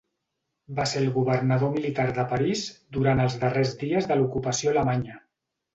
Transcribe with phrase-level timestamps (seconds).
[0.79, 2.65] Va ser el governador militar de París
[2.99, 5.25] durant els darrers dies de l'ocupació alemanya.